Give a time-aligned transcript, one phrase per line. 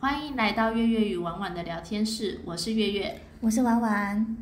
[0.00, 3.20] 欢迎来到月月与婉婉的聊天室，我是月月。
[3.42, 4.36] 我是婉婉。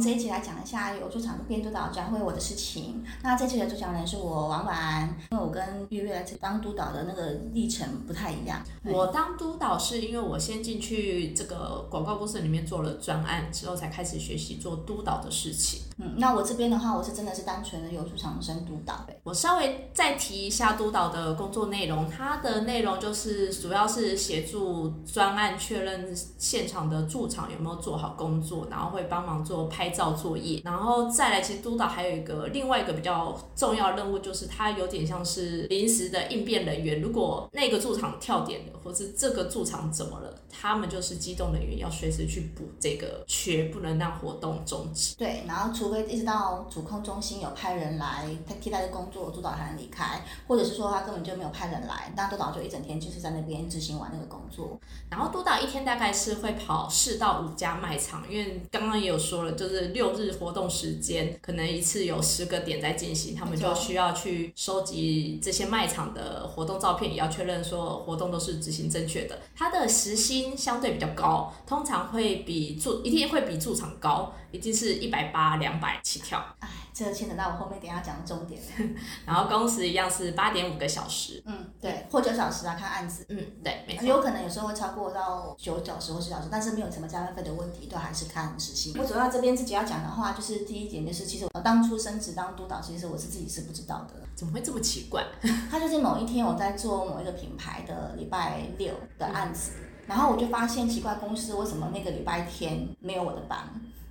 [0.00, 3.04] 这一集来讲一下由驻场的编督导教会我的事情。
[3.22, 8.64] 那这期的主讲人是我婉婉，因为我跟月月来当督导的那个历程不太一样。
[8.84, 15.82] 我当督导是因为我先进去这个广告公司里面做了专案，之后才开始学习做督导的事情。
[16.00, 19.06] 嗯，那我这边的话，我是真的是单纯的有驻场生督导。
[19.22, 45.14] 我稍微再提一下督导的工作内容，它的内容就是主要是协助专案确认现场的驻场有没有做好工作，然后会帮忙做拍照作业，然后再来，其实督导还有一个另外一个比较重要任务，就是它有点像是临时的应变人员，如果那个驻场跳点了，或是这个驻场怎么了，他们就是机动人员，要随时去补这个缺，不能让活动终止。
[45.16, 54.78] 对，然后除非一直到主控中心有派人来他替代的工作，督导才能离开，或者是说他根本就没有派人来，那督导就一整天就是在那边执行完那个工作。
[55.08, 69.38] 然后督导一天大概是会跑四到五家卖场，因为刚刚也有说了，就是六日活动时间，可能一次有十个点在进行，他们就需要去收集这些卖场的活动照片，也要确认说活动都是执行正确的。
[69.56, 76.44] 它的时薪相对比较高，通常会比驻一定会比驻场高，一定是一百八两百起跳。
[76.60, 78.60] 哎，这个牵扯到我后面等一下讲的重点。
[79.26, 81.42] 然后工时一样是八点五个小时。
[81.46, 83.24] 嗯，对，或九小时啊，看案子。
[83.28, 84.06] 嗯，对，没错。
[84.06, 88.94] 有可能有时候会超过到九小时或十小时，但是没有什么加班费的问题，都还是看时薪。
[88.98, 94.14] 我主要这边自己要讲的话，就是第一点就是，其实我当初升职当督导，其实我是自己是不知道的。
[94.34, 95.24] 怎么会这么奇怪？
[95.70, 99.72] 他就是某一天我在做某一个品牌的礼拜六的案子，
[100.06, 103.58] 然后我就发现奇怪，公司为什么那个礼拜天没有我的班？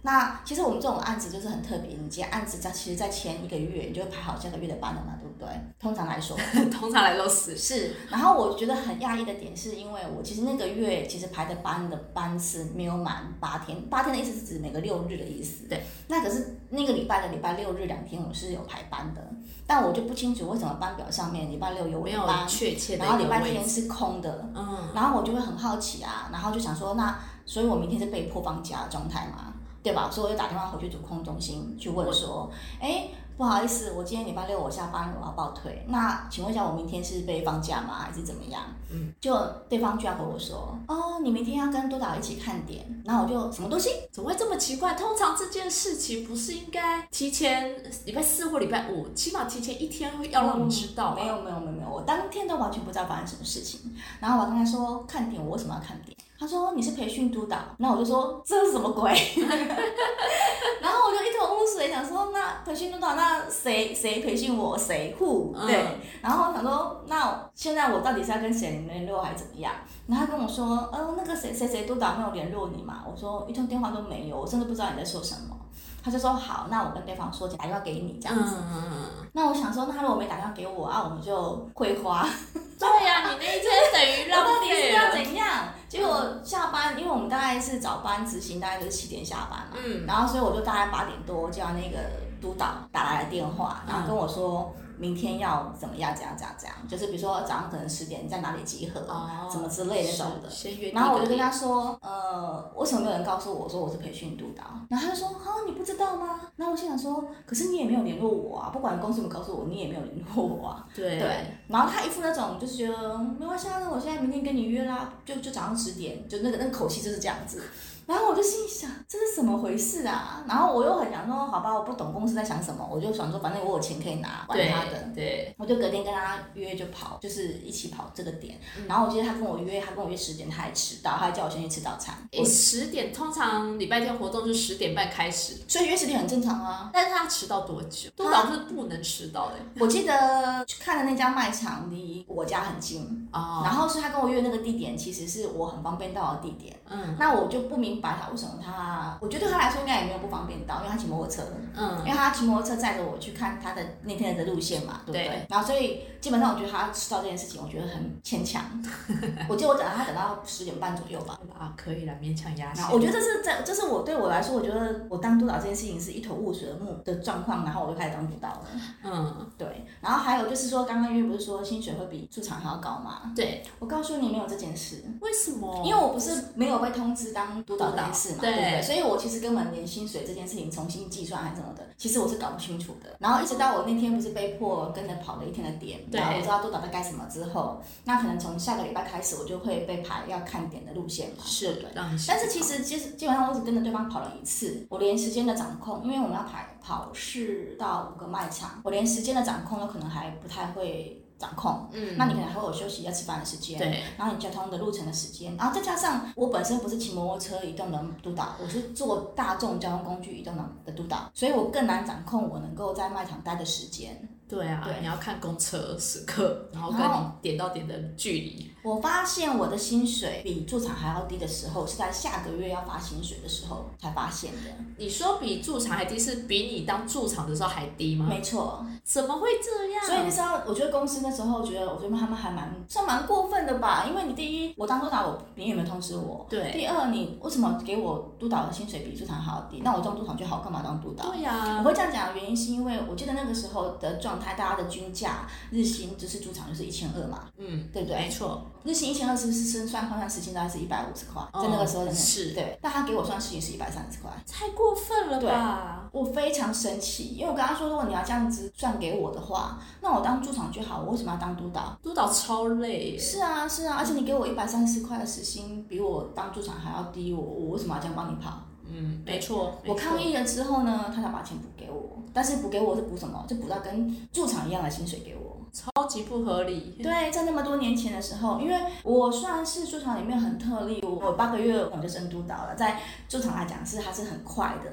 [0.01, 5.47] 那其实我们这种案子就是很特别，你接案子在其实，在前一个月你就会排好下个月的班了嘛，对不对？
[5.79, 6.37] 通常来说，
[6.71, 7.95] 通常来说是是。
[8.09, 15.67] 然后我觉得很讶异的点是因为我其实那个月其实排的班的班次没有满八天，八天的意思是指每个六日的意思。
[15.67, 15.83] 对。
[16.07, 19.21] 那可是那个礼拜的礼拜六日两天我是有排班的，
[19.67, 24.49] 但我就不清楚为什么班表上面礼拜六有没有班，确切的然后礼拜天是空的。
[24.55, 24.89] 嗯。
[24.95, 29.53] 然后我就会很好奇啊，然后就想说，那所以我明天是被迫放假的状态嘛？
[29.81, 30.09] 对吧？
[30.11, 32.49] 所以我就打电话回去主控中心去问说，
[32.81, 33.07] 哎，
[33.37, 37.93] 不好意思，我今天礼拜六我下班我要报退，那请问一下，我明天是被放假吗？
[37.99, 38.61] 还是怎么样？
[38.91, 39.33] 嗯，就
[39.69, 43.89] 对方居然回我说，哦，你明天要跟督导一起看点，然后我就什么东西？
[44.11, 44.93] 怎么会这么奇怪？
[44.95, 53.79] 通常这件事情不是应该提前礼拜四或礼拜五，起码提前一天要让你知道、没有没有没有没有，我当天都完全不知道发生什么事情。
[54.19, 56.17] 然后我跟他说看点，我为什么要看点？
[56.39, 59.11] 他说你是培训督导，那我就说这是什么鬼？
[60.81, 64.77] 然后我就一头雾水，想说那培训督导，那谁谁培训我？
[64.77, 65.53] 谁 who？
[65.67, 65.75] 对。
[65.75, 69.73] 嗯然后我想说，那现在我到底是要跟谁联络还是怎么样？
[70.07, 73.03] 然后他跟我说，呃，那个谁谁谁督导没有联络你嘛？
[73.09, 75.55] 我说一通电话都没有，我真的不知道你在说什么。
[76.03, 78.55] 他就说好，那我跟对方说，打电话给你这样子。
[78.57, 82.27] 嗯，那我想说，那如果没打电话给我啊，我们就会花。
[82.79, 85.11] 对呀、你那一天等于我到底是要。
[85.11, 85.65] 怎样？
[85.89, 89.77] 结果下班，因为我们大概是早班执行，大概就是七点下班嘛。
[89.83, 91.97] 嗯然后所以我就大概八点多叫那个
[92.41, 100.49] 督导打来的电话，然后跟我说明天要怎么样，怎样怎样怎样，就是比如说早上可能十点在哪里集合，哦什么之类的那种的。
[100.93, 104.63] 然后我就跟他，说，呃，为什么没有人告诉我说我是培训督导？
[104.89, 106.41] 然后他就说，啊，你不知道吗？
[106.57, 110.85] 然后我心想说，可是你也没有联络我啊，不管公司有没有告诉我，你也没有联络我啊。
[110.93, 117.63] 对对，然后他一副那种就是觉得嗯没关系啊，那我现在明天跟你约啦，就就早上十点，就那个那个口气就是这样子。
[118.09, 120.43] 然后我就心想，这是怎么回事啊？
[120.47, 125.03] 然后我又很想说，好吧，我不懂公司在想什么，我就想说，反正我有钱可以拿，管他的。
[125.13, 128.59] 对对，我就隔天跟他约就跑，就是一起跑这个点。
[128.79, 132.15] 嗯然后我记得他跟我约，他跟我约十点，他还迟到，他还叫我先去吃早餐。
[132.31, 136.89] 诶，十点通常礼拜天活动是十点半开始，所以约十点很正常啊。
[136.91, 138.09] 但是他迟到多久？
[138.15, 139.55] 多少是不能迟到的。
[139.79, 146.75] 我记得去看的那家卖场离我家很近，哦，然后是他跟我约那个地点，其实是我很方便到的地点。
[146.91, 151.43] 嗯那我就不明白他为什么他，我觉得对他来说应该也没有不方便到，因为他骑摩托车，
[151.75, 155.27] 嗯因嗯，为他骑摩托车载着我去看他的那天的路线嘛，对不对？
[155.27, 158.63] 对然后所以基本上我觉得他知道这件事情，我觉得很牵强。
[159.47, 161.39] 我记得我等到他等到十点半左右吧。
[161.57, 162.85] 啊，可以了，勉强压线。
[162.91, 168.61] 我觉得这是这这是我对我来说，我觉得我当督导这件事情是一头雾水的目的状况，然后我就开始当督导了。
[169.03, 173.31] 嗯，对，然后还有就是说，刚刚因为不是说薪水会比驻场还要高吗？
[173.35, 175.81] 对，我告诉你没有这件事，为什么？
[175.85, 178.71] 因为我不是没有被通知当督导导这件事嘛，对不对？
[178.71, 183.15] 对所以我其实根本连薪水这件事情重新计算还是什么的，其实我是搞不清楚的。
[183.19, 191.89] 然后一直到我那天不是被迫跟着跑了一天的点，对然后我知道督导在干什么之后，那可能从下个礼拜开始，我就会被排要看点的路线嘛，是的？
[192.27, 201.89] 但是其实其实基本上我只跟着对方跑了一次，我连时间的掌控，因为我们要排跑四到五个卖场，我连时间的掌控都可能还不太会掌控。
[201.93, 214.29] 嗯，那你可能还会有休息要吃饭的时间，对，然后你交通的路程的时间，然后再加上我本身不是骑摩托车移动的督导，我是坐大众交通工具移动的的督导，所以我更难掌控我能够在卖场待的时间。
[214.47, 218.71] 对啊，对你要看公车时刻，然后跟你点到点的距离。
[218.89, 224.71] 我发现我的薪水比驻场还要低的时候，是在下个月要发薪水的时候才发现的。
[224.97, 228.25] 你说比驻场还低，是比你当驻场的时候还低吗？
[228.27, 230.03] 没错，怎么会这样？
[230.03, 236.47] 所以那时候我觉得公司那时候觉得，我觉得他们还蛮算蛮过分的吧，因为你第一，我当督导，我你有没有通知我？
[236.49, 239.81] 对第二，你为什么给我督导的薪水比驻场还要低？
[239.83, 241.29] 那我当督导就好，干嘛当督导？
[241.29, 248.17] 对呀、我会这样讲的原因是因为我记得那个时候的状态，大家的均价日薪就是驻场就是一千二嘛，嗯，对不对？
[248.17, 251.41] 没错，日薪一千二是不是是算换算时薪大概是一百五十块？
[251.61, 254.31] 在那个时候的哦是对，但他给我算时薪是一百三十块。
[254.49, 256.09] 太过分了吧？
[256.11, 261.97] 我非常生气，因为我跟他说，如果你要这样子算给我的话，那我当驻场就好，我为什么要当督导？
[262.01, 263.19] 督导超累耶。
[263.19, 268.61] 是啊，是啊，而且你给我一百三十块的时薪，比我当驻场还要低，我我为什么要这样帮你跑？
[268.91, 269.77] 嗯，没错。
[269.85, 273.45] 我抗议了之后呢，他才把钱补给我，但是补给我是补什么？
[273.47, 275.48] 就补到跟驻场一样的薪水给我。
[275.71, 276.95] 超级不合理。
[277.01, 284.91] 对，在那么多年前的时候，因为我算是驻场里面很特例，我八个月我就升督导了，在驻场来讲是还是很快的。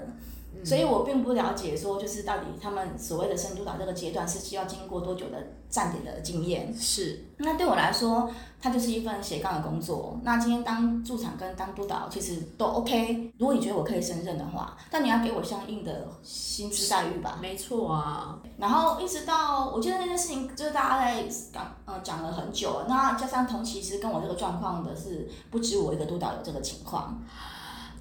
[0.65, 5.37] 所以我并不了解说，就是到底他们所谓的升督导这个阶段是需要经过多久的
[5.69, 6.75] 站点的经验。
[6.77, 8.29] 是，那对我来说，
[8.61, 10.19] 它就是一份斜杠的工作。
[10.23, 13.33] 那今天当驻场跟当督导其实都 OK。
[13.39, 17.39] 如果你觉得我可以胜任的话，但你要给我相应的薪资待遇吧。
[17.41, 18.39] 没错啊。
[18.59, 21.23] 然后一直到我记得那件事情，就是大家在
[21.53, 22.87] 讲呃讲了很久了。
[22.89, 27.23] 那加上同期其实跟我这个状况的是不止我一个督导有这个情况，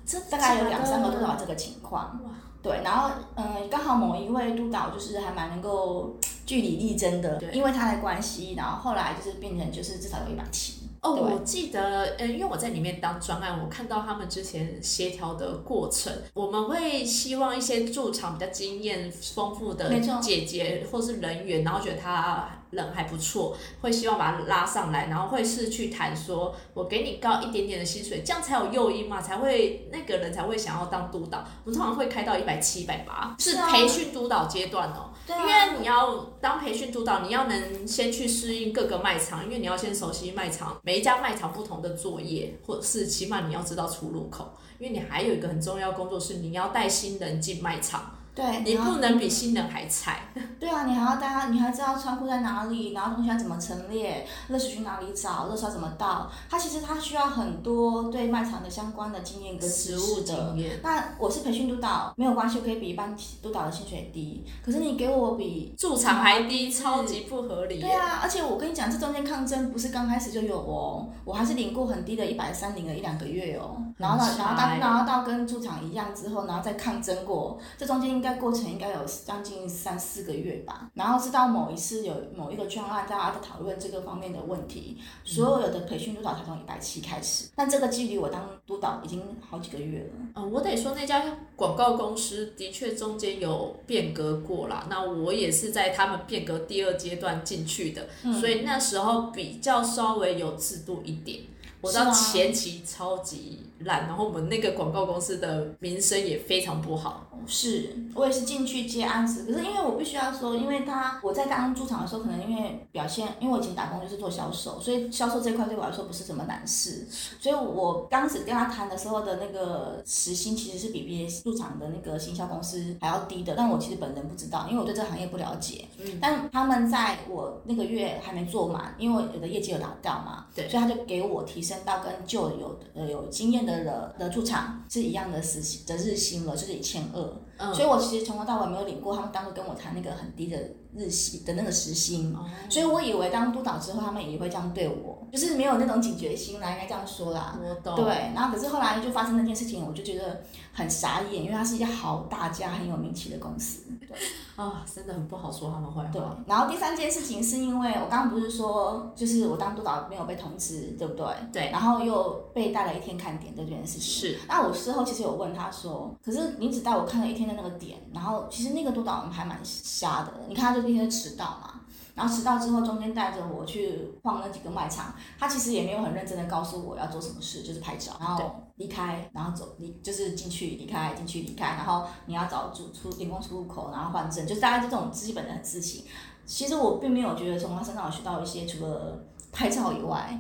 [0.06, 2.20] 这大概有两三个督导这个情况。
[2.24, 2.32] 哇，
[2.62, 10.84] 对，然后嗯，刚好某一位督导就是还蛮能够据理力争的对，因为他的关系，然后后来就是变成就是至少有一百七。
[11.02, 19.88] 哦，我记得，呃，因为我在里面当专案，我看到他们之前协调的过程，我们会希望一些驻场比较经验丰富的
[20.20, 31.44] 姐姐或是人员，然后觉得他人还不错，会希望把他拉上来，然后会是去谈说，我给你高一点点的薪水，这样才有诱因嘛，才会那个人才会想要当督导。
[31.64, 35.10] 我们通常会开到一百七、一百八，是培训督导阶段哦。
[35.26, 44.54] 对啊因为你要当培训督导，你要能先去适应各个卖场，因为你要先熟悉卖场每一家卖场不同的作业，或者是起码你要知道出入口。
[44.78, 50.20] 因为你还有一个很重要的工作是你要带新人进卖场，对，你不能比新人还菜。
[50.60, 56.30] 对啊，你还要带他，你还知道仓库在哪里，然后东西要怎么陈列，热水去哪里找，热水要怎么倒。
[56.50, 60.22] 他其实他需要很多对卖场的相关的经验跟知实务。
[60.22, 64.46] 经验，那我是培训督导，没有关系，我可以比一般督导的薪水低。
[64.64, 67.80] 可是你给我比驻场还低，超级不合理。
[67.80, 73.78] 对啊，而且我跟你讲，这中间抗争不是刚开始就有哦，我还是领过很低的一百三，领了一两个月哦。
[73.98, 80.90] 然后到然后到然后到跟驻场一样之后，然后再抗争过，这中间应该过程应该有将近三四个月吧。
[80.96, 90.10] 然后直到某一次有某一个专案，大家在讨论这个方面的问题，所有的培训督导才从一百七开始，但这个距离我当督导已经好几个月了。
[90.36, 91.24] 嗯，我得说那家
[91.56, 94.88] 广告公司的确中间有变革过啦。
[94.90, 98.08] 那我也是在他们变革第二阶段进去的，
[98.40, 101.42] 所以那时候比较稍微有制度一点。
[101.82, 107.30] 我知道前期超级烂，然后我们那个广告公司的名声也非常不好。
[107.48, 117.06] 是我也是进去接案子，可是因为我必须要说，因为他我在当驻场的时候，可能因为表现，因为我以前打工就是做销售，所以销售这块对我来说不是什么难事，
[117.40, 125.86] 所以我当时跟他谈的时候的那个时薪其实是比别驻场的那个行销公司还要低的，但我其实本人不知道，因为我对这个行业不了解。
[126.00, 137.22] 嗯，但他们在我那个月还没做满，因为我的业绩有达到嘛，对所以他就给我提升到跟旧有呃有经验的人的驻场是一样的时薪的日薪了，就是一千二。
[137.58, 140.58] 嗯所以我其实从头到尾没有领过他们当初跟我谈那个很低的
[140.96, 147.60] 日薪的那个时薪，哦所以我以为当督导之后，他们也会这样对我，就是没有那种警觉心啦，应该这样说啦。
[147.62, 147.96] 我懂。
[147.96, 150.42] 对，然后可是后来就发生那件事情，我就觉得
[150.74, 153.84] 很傻眼，因为它是一家好大家很有名气的公司。
[154.08, 154.18] 对
[154.56, 161.26] 啊，真的很不好说他们坏对。，然后第三件事情是因为我刚刚不是说，就是我当督导没有被通知，对不对？
[161.52, 164.02] 对，然后又被带了一天看点这件事情。
[164.02, 171.82] 是那我事后其实有问他说，可是你只带我看了一天的那个点，然后其实那个督导还蛮瞎的，你看他就那天迟到嘛，
[172.14, 186.06] 然后迟到之后中间带着我去逛那几个卖场，他其实也没有很认真的告诉我要做什么事，就是拍照，然后离开，然后走离就是进去离开进去离开，然后你要找主出员工出入口，然后换证，就是大概就这种基本的事情。
[186.46, 190.40] 其实我并没有觉得从他身上有学到一些除了拍照以外，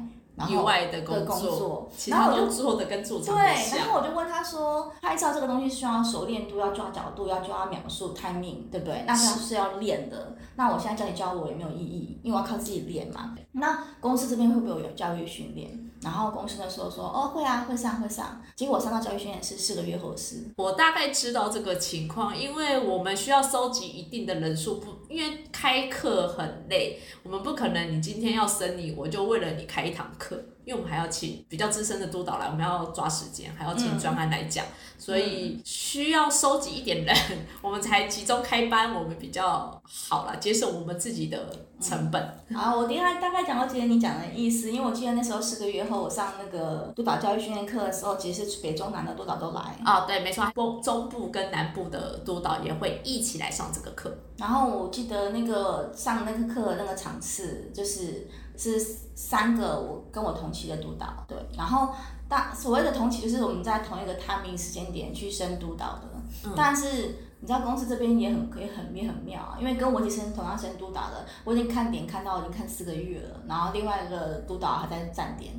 [0.49, 3.87] 以外的的工工作其然后我就他都做的跟做场对，然。
[3.87, 9.03] 后我就问他说，拍照这个东西需要熟练度，要抓角度，要抓描述 timing，对不对？
[9.07, 10.35] 那他是要练的。
[10.55, 13.35] 那我现在叫你教我也没有意义，因为我要靠自己练嘛。
[13.53, 15.89] 那公司这边会不会有教育训练？
[16.05, 18.39] 然后公司的时候说，哦，会啊，会上会上。
[18.55, 20.35] 结果上到教育训练是四个月后的事。
[20.55, 34.65] 我大概知道这个情况，因为我们需要收集一定的人数，不，因为开课很累，我们不可能你今天要生你，我就为了你开一堂课，因为我们还要请比较资深的督导来，我们要抓时间，还要请专案来讲，
[34.97, 37.15] 所以需要收集一点人，
[37.61, 41.37] 我们才集中开班，我们比较好啦，节省我们自己的
[41.79, 42.39] 成本。
[42.53, 49.61] 好，我大概大概讲到今天你讲的意思，因为我记得那时候四个月后我上那个督导教育训练课的时候，其实是北中南的督导都来。
[49.83, 54.15] 啊、对，没错，中中部跟南部的督导也会一起来上这个课。
[54.37, 58.79] 然后我记得那个上那个课的那个场次，就是是
[59.15, 61.93] 三个我跟我同期的督导，对，然后
[62.27, 75.53] 大所谓的同期就是我们在同一个 timing 时间点去升督导的，但是你知道公司这边也很也很也很妙啊，因为跟我一起升同样升督导的，我已经看点看到已经看四个月了，然后另外一个督导还在站点，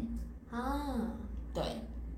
[0.50, 0.96] 啊，
[1.54, 1.62] 对，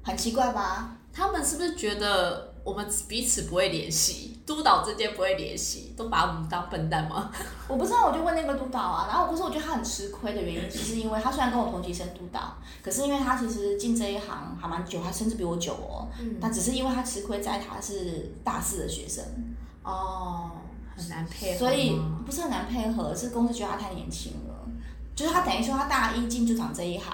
[0.03, 0.97] 很奇怪吧？
[1.13, 7.31] 他们是不是觉得我们彼此不会联系，督导之间不会联系，都把我们当笨蛋吗？
[7.69, 16.09] 我不知道，我就问那个督导啊，然后可是我觉得他很吃亏的原因，就是因为他虽然跟我同级升督导，可是因为他其实进这一行还蛮久，他甚至比我久哦。
[16.21, 19.25] 嗯，但只是因为他吃亏在他是大四的学生，
[19.83, 20.51] 哦，
[20.97, 24.55] 很难配合，所以不是很难配合，是公司觉得他太年轻了。
[25.15, 27.13] 就是他等于说他大一进驻场这一行，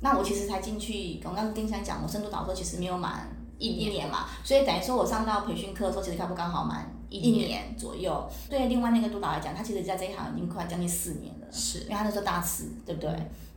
[0.00, 3.28] 那我其实才进去，我刚刚跟你讲，我升督导的时候其实没有满
[3.64, 8.28] 一年一年嘛，所以等于说我上到培训课的时候，其实差不刚好满一年左右。
[8.50, 11.46] 对另外那个督导来讲，他其实在这一行已经快将近四年了。
[11.50, 13.10] 是因为他那时候大四，对不对？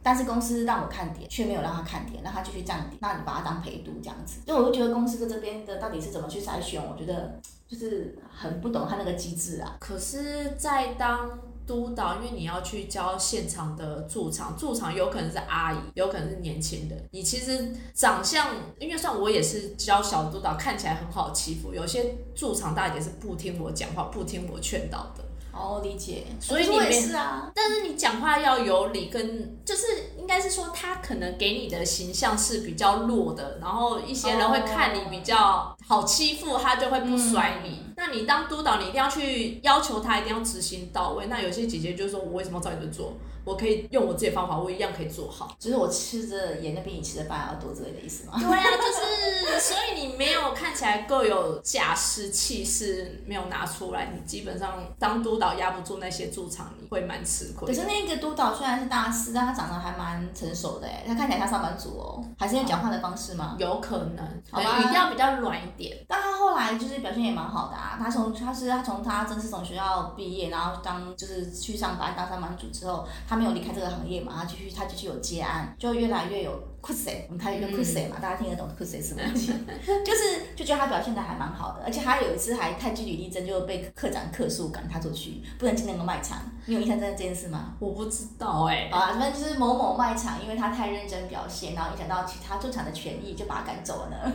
[0.03, 4.39] 但是公司让我看点，却没有让他看点，让他继续站点，那你把他当陪读这样子。
[4.45, 7.37] 所以我就觉得公司在这边的到底是怎么去筛选，我觉得
[7.67, 9.75] 就是很不懂他那个机制啊。
[9.79, 11.37] 可是，在当
[11.67, 17.07] 督导，因为你要去教现场的驻场，驻场有可能是阿姨，有可能是年轻人。
[17.11, 21.73] 你其实长相，因为像我也是教小督导，看起来很好欺负。
[21.73, 25.26] 有些驻场大姐是不听我讲话，不听我劝导的。
[25.57, 26.25] 哦，理解。
[26.39, 27.51] 所以你是啊。
[27.55, 29.85] 但是你讲话要有理跟，就是
[30.17, 37.81] 应该是说他可能给你的形象是比较弱的，然后一些人会看你比较好欺负，他就会不甩你。
[37.95, 41.25] 那你当督导，你一定要去要求他一定要执行到位。
[41.25, 43.13] 那有些姐姐就说，我为什么要照你的做？
[43.47, 45.55] 我可以用我自己的方法，我一样可以做好。
[45.57, 48.33] 就是我吃着盐的比你吃的饭还要多之类的意思吗？
[48.37, 57.73] 对啊，就是所以你没有看起来够有架势气势，没有拿出来，你基本上当督导压不住那些驻场，你会蛮吃亏可。
[57.73, 63.55] 是那个督导虽然是大四，但他长得还蛮成熟的哎，他看起来像上班族哦，还是因为讲话的方式吗？
[63.57, 65.97] 有可能，好吧语调比较软一点。
[66.07, 67.97] 但他后来就是表现也蛮好的啊。
[67.97, 76.51] 他从他是他从他正式从学校毕业，然后当就是去上班当上班族之后，他没有离开这个行业嘛，他继续他继续有接案，就越来越有
[76.83, 79.51] s 我们台语叫 s 嘛，大家听得懂是什么东西？
[80.05, 86.39] 就是就觉得他表现的还蛮好的，而且他有一次还太据理力争，就被课长客诉赶他出去，不能进那个卖场。
[86.65, 87.73] 你有印象这这件事吗？
[87.79, 94.33] 我不知道哎、好啊，反正就是某某卖场，因为他太认真表现，然后影响到其他驻场的权益，就把他赶走了呢。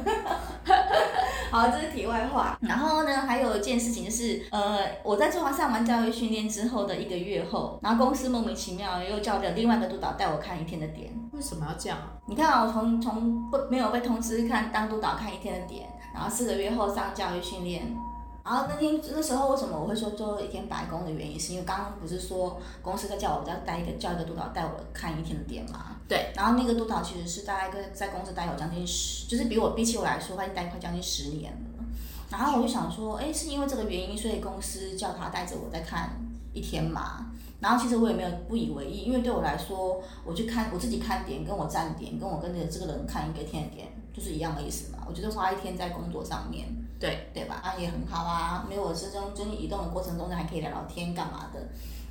[1.50, 2.58] 好，这是题外话。
[2.62, 11.12] 然后呢，还有一件事情就是，呃，我在做完上完教育训练之后的一个月后，然后公司莫名其妙又叫了另外一个督导带我看一天的点。
[11.32, 12.12] 为什么要这样啊？
[12.26, 17.96] 你看啊，我从从不没有被通知看当督导看一天的点，然后四个月后上教育训练。
[18.44, 25.96] 然后那天那时候为什么我会说做一天白工的原因，是因为刚刚不是说公司在叫我要带一个叫一个督导带我看一天的点嘛？
[26.08, 26.32] 对。
[26.34, 31.84] 然后那个督导其实是大概跟在公司待有将近十，就是比我比起我来说，他已经待快将近十年了。
[32.30, 36.10] 然后我就想说，哎，是因为这个原因，所以公司叫他带着我在看
[36.52, 37.26] 一天嘛。
[37.62, 44.98] 然后其实我也没有不以为意，因为对我来说，我去看我自己看点，跟我站点，跟我跟着这个人看一个天的点，就是一样的意思嘛。
[45.08, 46.66] 我觉得花一天在工作上面，
[46.98, 47.62] 对对吧？
[47.62, 51.60] 啊，也很好啊，没有我之中跟你移动的过程中，还可以聊聊天干嘛的。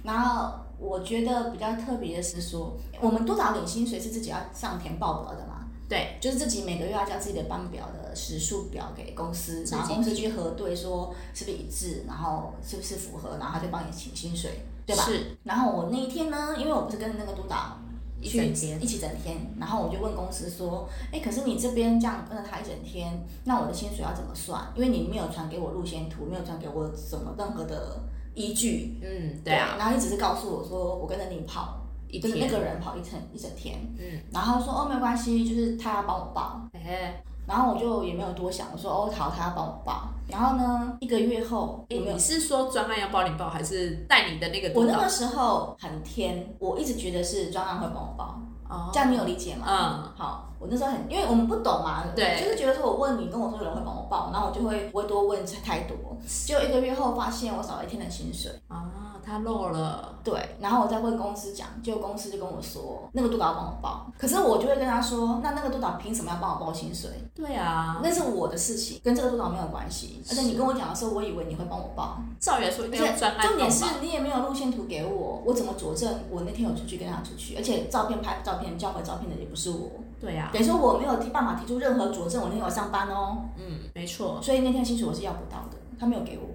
[0.03, 5.67] 然后我觉得比较特别的是说，我们多少领薪水是自己要上填报表的嘛？
[5.87, 15.03] 对，就是自己每个月要交自己的班表的时数表给公司，然后公司去核对说是不是一致，然后是不是符合，然后他就帮你请薪水，对吧？
[15.05, 15.37] 是。
[15.43, 17.77] 然后我那一天呢，因为我不是跟着那个督导
[18.21, 18.81] 一去整天。
[18.81, 24.61] 一起整天，然后我就问公司说，哎，可是你这边这样跟着他一整天，那我的薪水要怎么算？
[24.75, 27.99] 因为你没有传给我路线图，没有传给我什么任何的
[28.33, 31.77] 依据，嗯，对啊，然后你只是告诉我说我跟着你跑。
[32.13, 40.07] 一就是那，个人跑一整一整天，嗯，然后说哦没有关系，就是他要帮我报，哎，然后我就也没有多想，我说哦好，他要帮我报。
[40.27, 42.17] 然后呢，一个月后你？
[42.17, 45.09] 是说专案要帮你报，还是带你的那个我那个？
[45.09, 49.65] 时候很天，我一直觉得是专案会帮我报，哦这样你有理解吗？
[49.67, 55.97] 嗯，好，我那时候很，因为我们不懂嘛，对就是觉得说我问你，跟我说有人会帮我报，然后我就会不会多问太多，
[56.45, 67.09] 结果一个月后发现我少了一天的薪水，啊，他漏了，对，然后我再问公司讲，结果公司就跟我说那个督导要帮我报，可是我就会跟他说，那那个督导凭什么要帮我报薪水？
[67.33, 70.21] 对啊，那是我的事情，跟这个督导没有关系。
[70.29, 73.85] 而且你跟我讲的时候，我以为你会帮我报，照理来说应而且重点是？
[73.99, 77.55] 你也没有路线图给我，我怎么佐证我那天有出去跟他出去？
[77.55, 79.89] 而且照片拍照片交回照片的也不是我，
[80.21, 86.47] 对啊，等于说我没有提办法提出任何佐证我那天有上班哦，嗯，没错，所以那天薪水我是要不到的，他没有给我。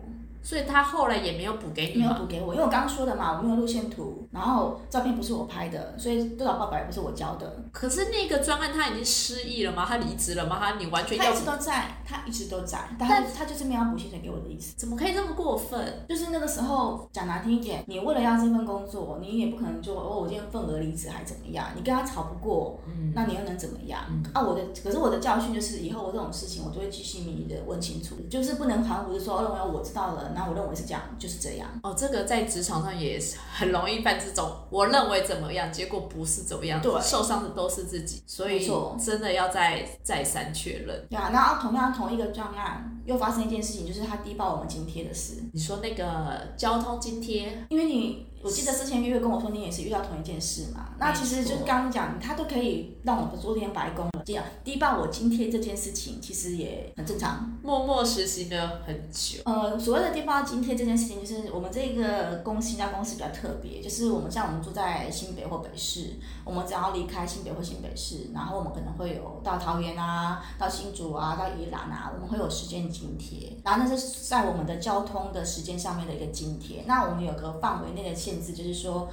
[0.43, 2.07] 所以他后来也没有补给你嘛？
[2.07, 7.65] 没有补给我，因为我刚刚说的嘛，我没有路线图，然后照片不是我拍的，所以督导报表也不是我交的。
[7.73, 9.87] 可是那个专案他已经失忆了吗？
[9.89, 10.59] 他离职了吗？
[10.61, 14.75] 他你完全他一直都在，他一直都在，但他他就是没有要补薪水给我的意思。
[14.77, 16.05] 怎么可以这么过分？
[16.07, 21.69] 就是那个时候讲难听一点，你为了要这份工作，你也不可能就哦，我今天份额离职还怎么样？
[21.75, 24.01] 你跟他吵不过，嗯，那你又能怎么样？
[24.35, 31.69] 啊，我的可是我的教训就是，以后我这种事情我都会细心的问清楚，就是不能含糊的说，哦，我知道了，那我认为是这样，就是这样。
[31.83, 38.69] 哦，这个在职场上也是很容易犯这种，我认为怎么样，结果不是怎么样，对受伤的都是自己，所以
[39.03, 41.07] 真的要再再三确认。
[41.09, 45.43] 对啊，然后同样同一个专案又发生一件事情，就是他低报我们津贴的事。
[45.53, 50.91] 你说那个交通津贴，因为你，我记得之前月月跟我说你也是遇到同一件事嘛。
[50.99, 57.53] 那其实就是刚刚讲，他都可以让我昨天白宫了，这样低报我津贴这件事情，其实也很正常。
[57.63, 76.85] 默默实行了很久，呃，所谓的低报津贴这件事情，就是我们这个公司，一家公司比较特别，就是我们像我们住在新北或北市，我们只要离开新北或新北市，然后我们可能会有到桃园啊、到新竹啊、到宜兰啊，我们会有时间津贴，然后那是在我们的交通的时间上面的一个津贴。
[76.87, 79.09] 那我们有个范围内的限制，就是说。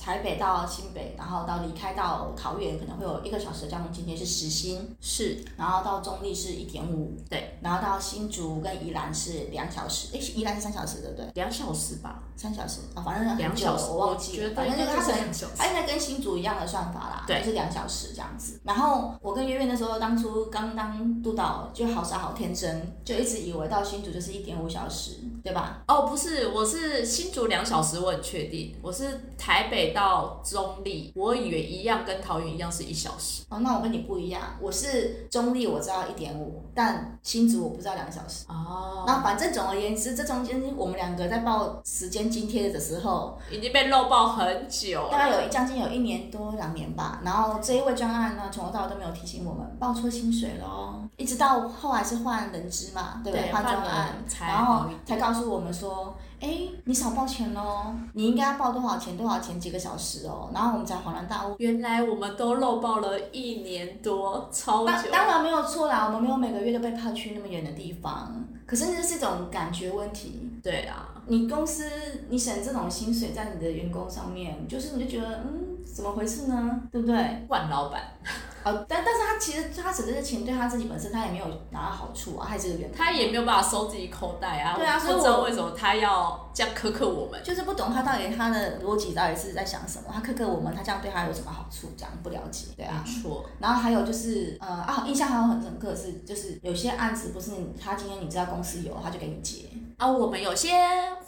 [0.00, 11.30] 台北到新北，然后到离开到桃园，可能会有一个小时的交通津贴是时薪，是然后到中立是一点五，对，然后到新竹跟宜兰是两小时，诶，宜兰是三小时对不对？
[11.34, 18.60] 两小时吧，三小时啊、反正很久小时我忘记了，反正就是它可能应该是两小时它应该跟新竹一样的算法啦，对就是两小时这样子。
[18.64, 25.82] 然后我跟月月那时候当初刚当督导，就好傻好天真，就一直以为到新竹就是一点五小时，对吧？
[25.88, 28.76] 哦，不是，我是新竹两小时，我很确定。
[28.82, 33.44] 我是台北到中立，我以为一样，跟桃园一样是一小时。
[33.48, 38.44] 哦，那我跟你不一样，我是中立我知道一点五，但新竹我不知道两小时。
[38.48, 45.42] 哦，那反正总而言之，这中间我们两个在报时间津贴的时候，已经被漏报很久大概。
[45.42, 47.20] 有将近有一年多两年吧。
[47.24, 53.52] 然后这一位专案呢，从头到尾都没有提醒我们报错薪水了哦，一直到后来是换人资嘛，对不对？
[53.52, 60.50] 换专案，才然后才告诉我们说，哎，你少报钱喽，你应该要报多少钱多少钱几个小时哦。
[60.54, 61.54] 然后我们才恍然大悟。
[61.58, 64.86] 原来我们都漏报了一年多，超久。
[64.86, 70.50] 当当然没有错啦，我们没有每个月都被派去那么远的地方，可是那是一种感觉问题。
[70.62, 71.84] 对啊，你公司
[72.28, 76.80] 你省这种薪水在你的员工上面，就是你就觉得嗯，怎么回事呢？
[76.90, 77.44] 对不对？
[77.46, 78.02] 惯老板，
[78.64, 84.74] 哦，但但是他其实他省这些钱对他自己本身他也没有拿到好处啊，他也是个员工，他也没有办法收自己口袋啊。
[84.76, 87.40] 对啊所以我不知道为什么他要这样苛刻我们。
[87.44, 91.88] 就是不懂他到底他的逻辑到底是在想什么，他苛刻我们，他这样对他有什么好处？
[91.96, 93.22] 这样不了解，对啊没。
[93.22, 100.72] 错，然后还有就是，呃啊，印象还有很深刻的是，就是有些案子不是他今天你知道公司有，他就给你结，啊，我们有些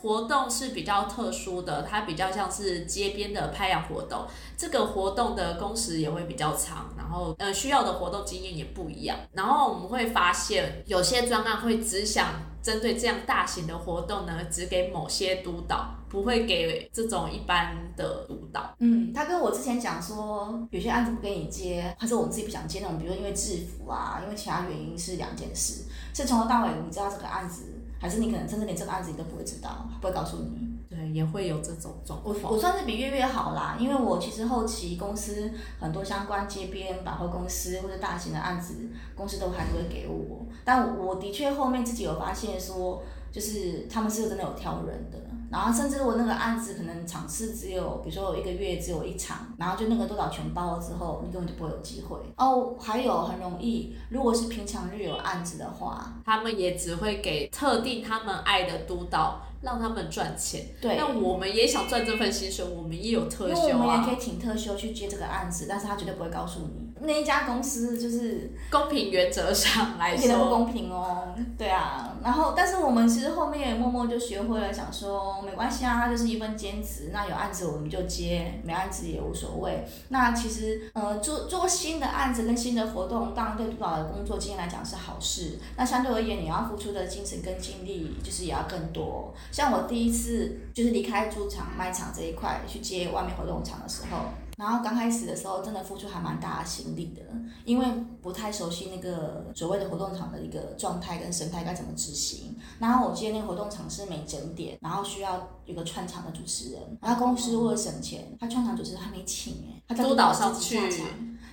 [0.01, 4.27] 活动是比较特殊的，它比较像是街边的拍洋活动，
[4.57, 9.17] 这个活动的工时也会比较长，然后呃需要的活动经验也不一样。
[9.33, 18.75] 然后我们会发现，有些专案会只想针对这样大型的活动呢，只给某些督导，不会给这种一般的督导。
[18.79, 25.85] 嗯，他跟我之前讲说，有些案子不给你接，或者我们自己不想接那种，比如说因为制服啊，因为其他原因是两件事。
[26.15, 30.77] 是从头到尾你知道这个案子，还是你可能甚至连这个案子你都不会知道，不会告诉你。
[30.89, 32.53] 对，也会有这种状我况。
[32.53, 38.75] 我算是比月月好啦，因为我其实后期公司很多相关街边百货公司或者大型的案子，
[39.15, 40.47] 公司都还是会给我。
[40.65, 45.19] 但我的确后面自己有发现说，就是他们是真的有挑人的。
[45.51, 52.19] 然后甚至我那个案子可能场次只有，比如说我一个月只有一场，然后就那个多少全包了之后，你根本就不会有机会。
[52.37, 60.67] 哦，还有很容易，如果是平常日有案子的话，他们也只会给特定他们爱的督导，让他们赚钱。
[60.81, 64.17] 对那我们也想赚这份薪水，我们也有特休因为我们也可啊。
[64.19, 66.86] 以请特休去接这个案子，但是他绝对不会告诉你。
[67.01, 71.35] 那一家公司就是公平原则上来一点都不，公平哦。
[71.59, 79.87] 对啊，然后但是我们其实后面也默默就学会了，想说没关系啊，它就是一份兼职，那有案子我们就接，没案子也无所谓。
[80.09, 85.59] 那其实呃做做新的案子跟新的活动，当然对督导的工作经验来讲是好事。
[85.77, 89.35] 那相对而言，你要付出的精神跟精力就是也要更多。
[89.53, 94.19] 像我第一次就是离开猪场卖场这一块去接外面活动场的时候。
[94.57, 97.23] 然后刚开始的时候，真的付出还蛮大的心力的，
[97.65, 97.87] 因为
[98.23, 102.57] 不太熟悉那个所谓的活动场的一个状态跟生态该怎么执行。
[102.79, 110.79] 然后我记得那个活动场是每整点，然后需要有个串场的主持人，然后公司为了省钱，他串场主持人还没请哎，他在督导上去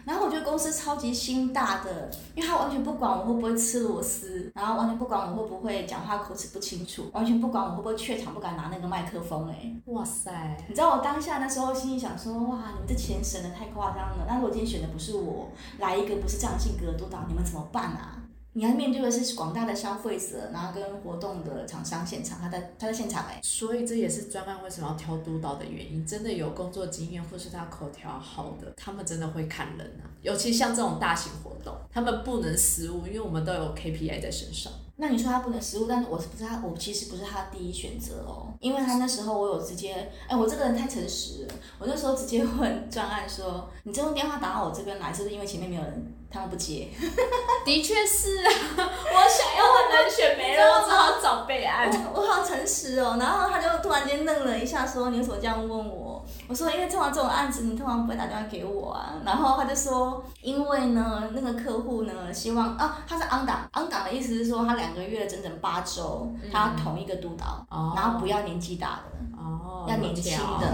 [0.05, 9.73] 然后我觉得公司超级心大的，因为他完全不管我会不会吃螺丝，然后完全不管我会不会讲话口齿不清楚，完全不管我会不会怯场不敢拿那个麦克风哎。
[9.85, 14.25] 哇塞，你知道我当下那时候心里想说，哇，你们这钱省的太夸张了。
[14.27, 18.22] 但是我今天选的不是我，来一个不是这样性格的督导，你们怎么办啊？
[18.55, 26.05] 你要面对的是广大的消费者，然后跟活动的厂商现场，他在他在现场哎、所以这也是专案为什么要挑督导的原因。
[26.05, 30.05] 真的有工作经验或是他口条好的，他们真的会看人啊。
[30.21, 34.71] 尤其像这种大型活动，他们不能失误，因为我们都有 KPI 在身上。
[35.03, 36.61] 那你说他不能失误，但是我是不是他？
[36.63, 46.87] 我其实不是他第一选择哦，因为他那时候我有直接，哎，我这个人太诚实了，我那时候直接问专案说，你这通电话打到我这边来，是不是因为前面没有人，他们不接？
[47.65, 51.91] 的确是啊，我想要的人选没了，我只好找备案。
[52.13, 70.67] 我我好诚实哦，然后他就突然间愣了一下，说：“你为什么这样问我？”我说：“因为通常这种案子，你通常不会打电话给我啊。”然后他就说：“因为呢，那个客户呢，希望啊，他是 on 档，on 档的意思是说，他两个月整整八周，他要同一个督导，哦然后不要年纪大的，哦，要年轻的。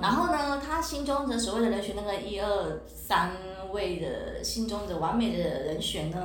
[0.00, 3.32] 然后呢，他心中的所谓的人选那个一二三
[3.72, 6.18] 位的心中的完美的人选呢，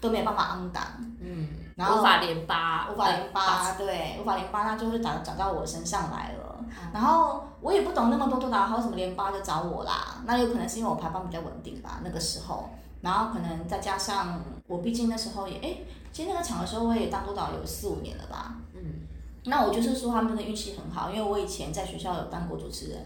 [0.00, 0.82] 都没有办法 on 档。
[1.20, 6.56] 嗯，然后无法连八，无法连八，对，无法连八，那就是找找到我身上来了。
[6.60, 10.22] 嗯然后我也不懂那么多督导，还有什么连八就找我啦。
[10.24, 12.68] 那有可能是因为我排班比较稳定吧，那个时候。
[13.06, 15.76] 然后可能再加上我，毕竟那时候也，哎，
[16.12, 18.56] 其实那个场的时候我也当督导有四五年了吧。
[18.74, 19.06] 嗯，
[19.44, 22.98] 那我就是说他们的运气很好，因为我以前在学校有当过主持人，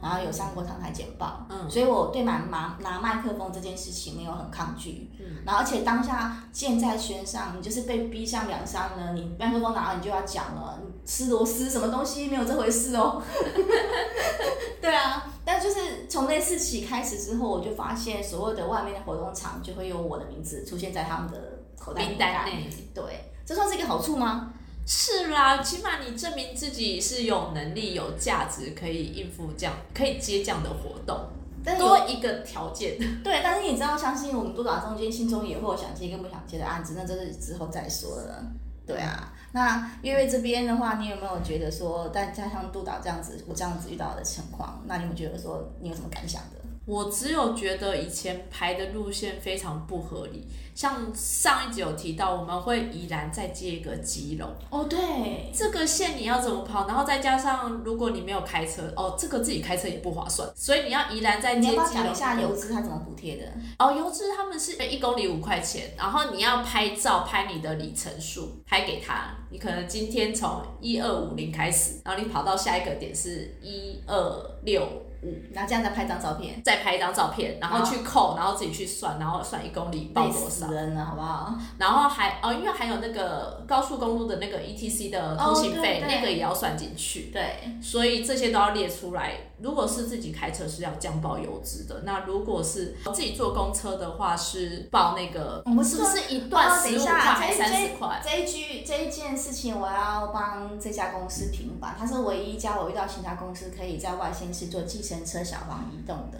[0.00, 5.10] 然后有上过台台简报，嗯所以我对拿拿拿麦克风这件事情没有很抗拒。
[5.18, 13.20] 嗯然后而且当下箭在弦上，你就是被逼上梁山了，你麦克风拿了你就要讲了，你吃螺丝什么东西没有这回事哦。
[14.80, 22.68] 对啊，但就是从那次起开始之后，我就发现所有的外面的活动场就会有我的名字出现在他们的口袋名单内。
[22.94, 24.52] 对，这算是一个好处吗？
[24.86, 31.18] 是啦，起码你证明自己是有能力、有价值，可以应付这样、可以接这样的活动，
[31.64, 32.98] 但是多一个条件。
[33.24, 38.44] 对，但是你知道，相信我们督导中间心中也会有想接跟不想接的案子，那这是之后再说了。
[38.88, 46.58] 对啊，那月月这边的话，你有没有觉得说，但加上督导这样子，我这样子遇到的情况，那你有没有觉得说，你有什么感想的？
[46.88, 56.88] 我只有觉得以前排的路线非常不合理，像上一集有提到，我们会宜兰再接一个基隆，哦，对，这个线你要怎么跑？
[56.88, 61.90] 然后再加上如果你没有开车，哦，这个自己开车也不划算，所以你要宜兰再接基隆。
[61.90, 63.52] 你要讲一下油资它怎么补贴的？
[63.78, 69.36] 哦，油资他们是一公里五块钱，然后你要拍照拍你的里程数，拍给他。
[69.50, 74.88] 你可能今天从一二五零开始，然后你跑到下一个点是一二六
[75.22, 80.74] 五，然后这样再拍张照片，再拍一张照片，然后去扣，然后自己去算，然后算一公里报累多少死。
[80.74, 81.54] 人了，好不好？
[81.78, 89.32] 然后还哦，因为还有那个高速公路的那个 ETC 的通行费，哦对对那个也要算进去，对，所以这些都要列出来。
[89.60, 98.22] 如果是自己开车是要降报油资的，那如果是自己坐公车的话是报那个，我们是不是一段十五块还是这三十块？
[98.24, 106.38] 这一句这一件事情，我要帮这家公司平反，它是唯一一家我遇到其他公司可以在外县市做计程车小黄移动的，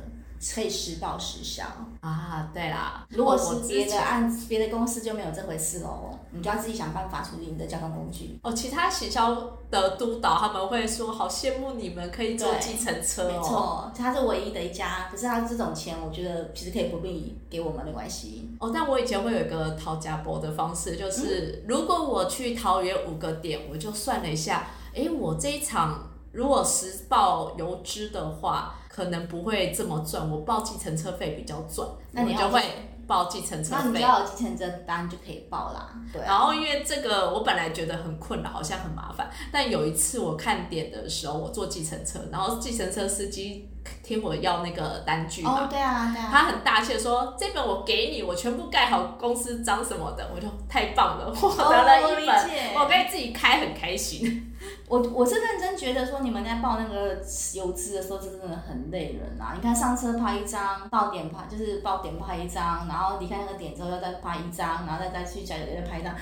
[0.54, 1.64] 可以实报实销。
[2.00, 8.38] 啊，对啦，如果我是别的案子，别的公司就没有这回事喽，你就要自己想办法处理你的交通工具。
[8.42, 9.34] 哦，其他行销
[9.70, 13.42] 的督导他们会说，好羡慕你们可以坐对计程车没哦。
[13.42, 18.48] 错，它是唯一的一家，可是他这种钱，我觉得其实可以不必给我们没关系。
[18.60, 32.60] 哦，但我以前会有一个讨价博的方式，就是、如果我去桃园五个点，我就算了一下，哎，我这一场如果实报油资的话，可能不会这么赚，我报计程车费比较赚，那你就会
[33.06, 33.82] 报计程车费。
[33.84, 36.26] 那你要有计程车单就可以报啦，对啊。
[36.26, 39.30] 然后因为这个，我本来觉得很困扰，好像很麻烦。
[39.52, 43.70] 但有一次我看点的时候，我坐计程车，然后计程车司机
[44.02, 46.28] 听我要那个单据嘛，哦，对啊，对啊。
[46.32, 54.47] 他很大气的说：“这本我给你，我全部盖好公司章什么的，我就太棒了， 我得了一本，我可以自己开，很开心。
[54.88, 57.22] 我我是认真觉得说，你们在报那个
[57.54, 59.52] 油资的时候，真的很累人啊！
[59.54, 66.14] 你看上车拍一张，到点拍就是报点拍一张，然后离开那个点之后要再拍一张，然后再再去加油再拍一张，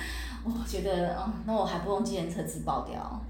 [0.45, 3.21] 我觉得，嗯，那我还不用计程车自报掉。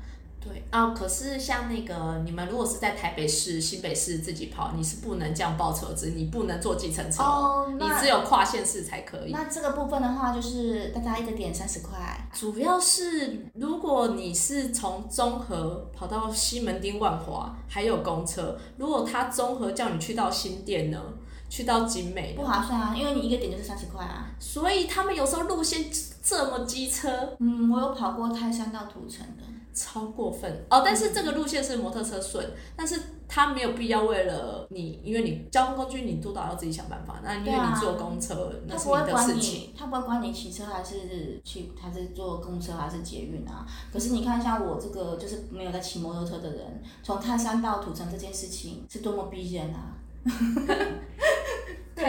[0.46, 9.32] 对啊，可是像那个你们如果是在台北市、新北市自己跑，你是不能这样报车子，你不能坐计程车，哦你只有跨县市才可以。
[9.32, 21.00] 那这个部分的话，就是大家一个点三十块，主要是如果你是从中和跑到西门町万华，还有公车，如果他中和叫你去到新店呢，
[21.48, 24.28] 去到景美不划算啊，因为你一个点就是三十块啊。
[24.38, 25.86] 所以他们有时候路线
[26.22, 29.42] 这么机车，嗯，我有跑过泰山到土城的。
[29.76, 30.82] 超过分哦。
[30.84, 37.20] 但是这个路线是摩托车顺，但是他没有必要为了你，因为你交通工具你督导要自己想办法。
[37.22, 39.60] 那因为你坐公车，那他是你的不会管事情。
[39.60, 43.66] 你，他不会管你骑车还是去还是坐公车还是捷运啊。
[43.92, 49.92] 可是你看，一下我这个就是没有在骑摩托车的人，从泰山到土城这件事情是多么逼人啊！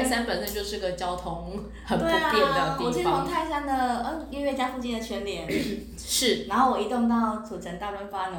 [0.08, 5.46] 泰山本身就是个交通很不便的啊，我地是从，泰山的呃音乐家附近的全联，
[5.98, 8.38] 是然后我移动到土城大润发呢。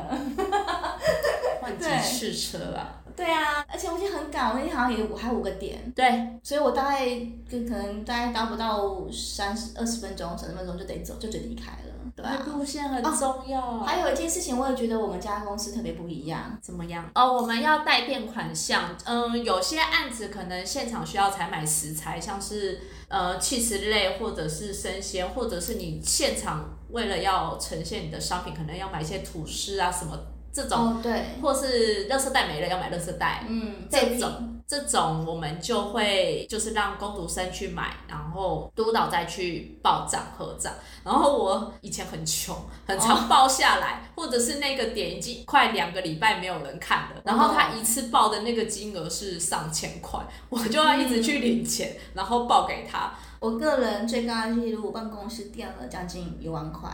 [1.61, 2.95] 换几对次车啊？
[3.17, 7.05] 对啊，而且我已经很赶，我那天好像也五还有五个点，对，所以我大概
[7.51, 11.88] 就可能大概到不到三十二十分钟、三十分钟就得走，就得离开了。
[12.17, 12.43] 对啊。
[12.47, 13.81] 路线很重要。
[13.81, 16.59] 还有一件事情，我也觉得我们家公司特别不一样。
[16.63, 17.09] 怎么样？
[17.15, 18.97] 哦，我们要带变款项。
[19.05, 30.19] 嗯，有些案子可能现场需要采买食材，像是呃气食类，或者是生鲜，或者是你现场为了要呈现你的商品，可能要买一些吐司啊什么
[30.53, 33.45] 这种，哦，对，或是垃圾袋没了要买垃圾袋。
[33.49, 40.71] 嗯，这种这种我们就会就是让工读生去买，然后督导再去报账核账。
[41.03, 42.55] 然后我以前很穷，
[42.87, 56.91] 很常报下来，或者是那个点已经快两个礼拜没有人看了，然后他一次报的那个金额是上千块，我就要一直去领钱，然后报给他，我个人最高的记录，办公室垫了将近一万块，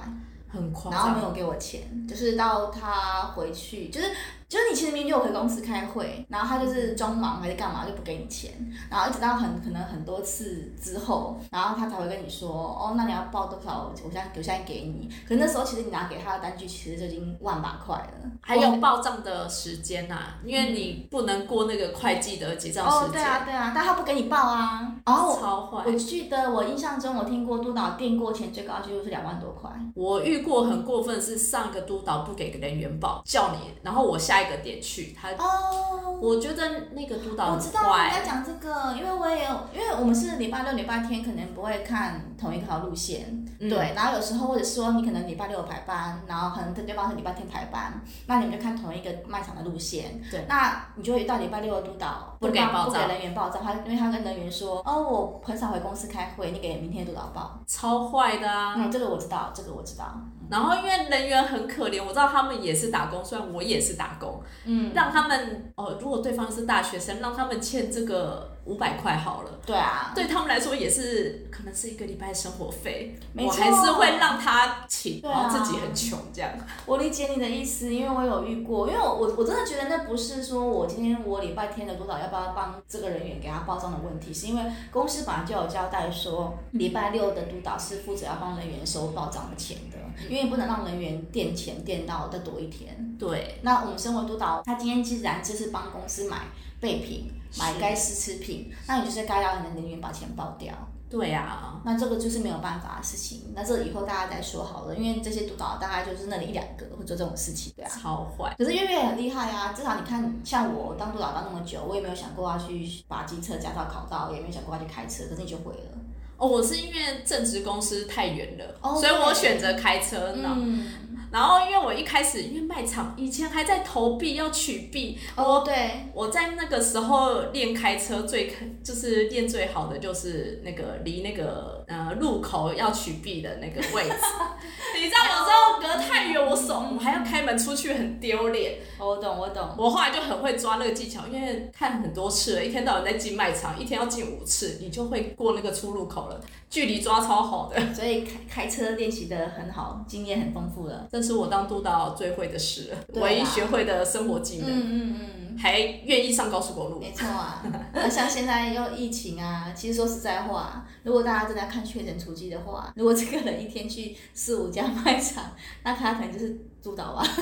[0.49, 1.07] 很夸张。
[1.07, 4.13] 然后没有给我钱，就是到他回去，就是
[4.49, 8.53] 就是你其实明明就有回公司开会，然后他就是装忙还是干嘛就不给你钱，
[8.91, 15.09] 然后一直到很可能很多次之后，然后他才会跟你说，哦，那你要报多少，我现在我现在给你。
[15.27, 25.85] 可那时候其实你拿给他的单据其实就已经万把块了，还有报账的时间呐、因为你不能过那个会计的结账哦，时间，对啊对啊，但他不给你报啊，然后超坏。
[25.87, 29.71] 我记得我印象中，我听过督导垫过钱最高记录是两万多块。
[29.95, 58.75] 我遇过很过分，是上一个督导不给人员报，叫你，然后我下一个点去，他，哦，我觉得那个督导很我知道你在坏，讲这个，因为我也有，因为我们是礼拜六、礼拜天可能不会看同一条路线，嗯对，然后有时候或者说你可能礼拜六有排班，然后可能对方是礼拜天排班，那你们就看同一个卖场的路线，对，那你就会遇到礼拜六的督导不给报不给人员报账，他因为他跟人员说，哦，我很少回公司开会，你给明天督导报，超坏的啊。
[58.77, 60.05] 嗯，这个我知道，这个我知道，
[60.51, 64.24] 然后因为人员很可怜，我知道他们也是打工，虽然我也是打工，
[64.65, 75.43] 嗯，让他们哦，如果对方是大学生，让他们欠这个五百块好了，对啊，对他们来说也是可能是一个礼拜生活费，我还是会让他请，对啊。
[75.43, 76.51] 然后自己很穷这样。
[76.87, 89.99] 我理解你的意思，因为我有遇过，因为我我我真的觉得那不是说我今天我礼拜天的督导要不要帮这个人员给他报账的问题，是因为公司本来就有交代说，礼拜六的督导是负责要帮人员收报账的钱的，
[90.29, 93.15] 因为不能让人员垫钱垫到再多一天。
[93.19, 96.43] 对，那我们身为督导，他今天既然就是帮公司买
[96.81, 100.73] 备品，买该奢侈品，那你就是该要你的人员把钱报掉。
[101.11, 107.89] 对啊，那这个就是没有办法的事情，那这以后大家再说好了，因为这些督导大概就是那里一两个会做这种事情，对啊。
[107.89, 108.53] 超坏。
[108.59, 115.93] 可是月月很厉害啊，至少你看，像我当督导当那么久，我也没有想过要去把机车驾照考到，也没有想过要去开车，可是你就会了。
[116.37, 120.53] 哦，我是因为正职公司太远了，哦所以我选择开车呢。
[120.57, 120.89] 嗯，
[121.35, 128.53] 然后因为我一开始因为卖场以前还在投币要取币，哦对，我在那个时候练开车最
[128.85, 134.15] 就是练最好的就是那个离那个呃路口要取币的那个位置。
[134.97, 138.75] 你知道有时候隔太远，我手我还要开门出去，很丢脸。
[138.99, 139.69] 哦我懂我懂。
[139.77, 147.95] 我后来就很会抓那个技巧，因为看很多次了，一天到晚在进卖场，一天要进五次，你就会过那个出入口了，距离抓超好的。
[147.95, 151.07] 所以开开车练习的很好，经验很丰富了。
[151.11, 156.99] 这是我当督导最会的事了，唯一学会的生活技能，嗯嗯嗯，还愿意上高速公路。
[156.99, 157.63] 没错啊。
[157.93, 165.53] 那像现在又疫情啊， 其实说实在话，如果大家正在看确诊足迹的话，如果这个人一天去四五家卖场，
[165.85, 167.27] 那他可能就是督导啊。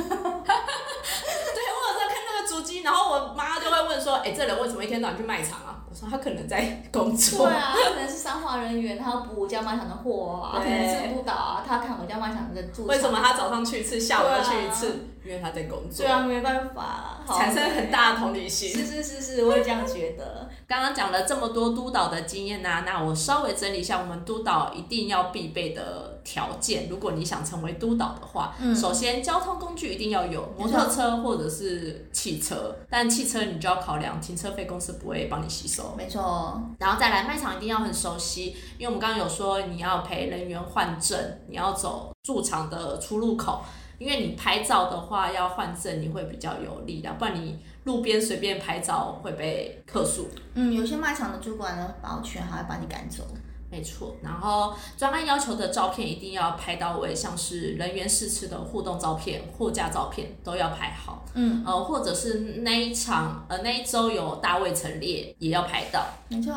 [2.63, 7.47] 对，我有时候看那个足迹，然后我妈就会问说：“哎、这人为什么一天到晚去卖场啊？”我说：“他可能在工作。
[7.47, 12.87] 对啊，他可能是商化人员，他要补我家卖场的货啊，可对能是督导啊，他要看我家卖场的驻场。
[12.87, 15.09] 为什么他早上去一次，下午要去一对次？
[15.25, 18.71] 因为他在工作，对啊，没办法，产生很大的同理心。
[18.71, 20.49] 是是是是，我也这样觉得。
[20.67, 26.89] 刚刚讲了这么多督导的经验呐、那我稍微整理一下我们督导一定要必备的条件。
[26.89, 32.52] 如果你想成为督导的话，嗯首先交通工具一定要有摩托车或者是汽车，
[32.91, 35.95] 但汽车你就要考量停车费公司不会帮你吸收。
[35.97, 43.63] 没错，然后再来卖场一定要很熟悉，因为我们刚刚有说你要陪人员换证，你要走驻场的出入口，
[43.99, 50.29] 因为你拍照的话要换证，你会比较有力的，不然你路边随便拍照会被客诉。
[50.55, 53.25] 嗯，有些卖场的主管呢，保全还会把你赶走。
[53.73, 61.25] 没错，然后专案要求的照片一定要拍到位，像是人员试吃的互动照片、货架照片都要拍好。
[61.33, 66.05] 嗯，呃，或者是那一场呃那一周有大位陈列也要拍到。
[66.29, 66.53] 没错，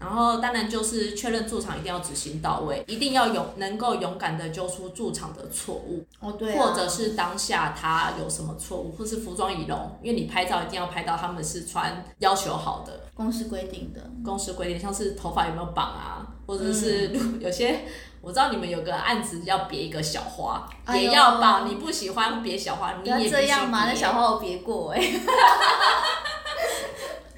[0.00, 13.02] 然后当然就是确认驻场一定要执行到位，一定要勇能够勇敢的揪出驻场的错误，哦对、啊，或者是当下他有什么错误，或是服装仪容，因为你拍照一定要拍到他们是穿要求好的。
[13.14, 14.10] 公司规定的。
[14.24, 17.80] 公司规定，像是头发有没有绑啊，或者是嗯 有些
[18.22, 21.64] 我知道你们有个案子要别一个小花，哎也要把。
[21.64, 25.00] 你不喜欢别小花，你也这样嘛，那小花我别过哎、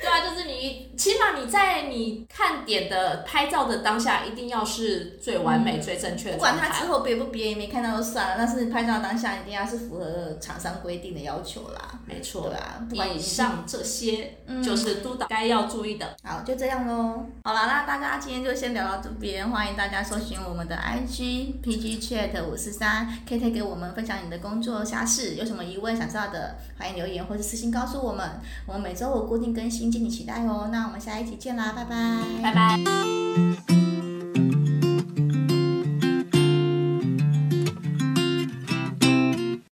[0.08, 6.72] 对啊，就是你起码你在你看点的拍照的当下，一定要是最完美、嗯最正确的不管状态。
[6.72, 12.00] 他之后别不别也，没看到就算了，但是拍照当下一定要是符合厂商规定的要求啦。
[12.06, 16.16] 没错对，啊，不管以上这些嗯就是督导该要注意的。
[16.22, 17.26] 好，就这样喽。
[17.44, 28.40] 好了，那大家今天就先聊到这边，欢迎大家搜寻我们的 IG PG Chat 五四三，可以给我们分享你的工作家事，有什么疑问想知道的，欢迎留言或是私信告诉我们。
[28.66, 30.68] 我们每周五固定更新，敬请期待哦。
[30.70, 33.87] 那我们下一期见啦，拜拜，拜拜。